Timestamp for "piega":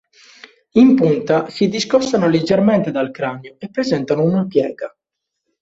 4.47-4.95